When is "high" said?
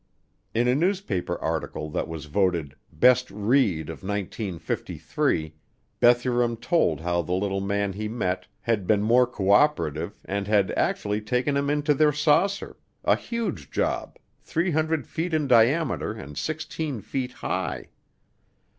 17.33-17.89